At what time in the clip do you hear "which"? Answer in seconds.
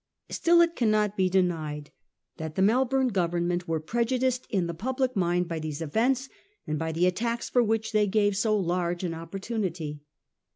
7.61-7.91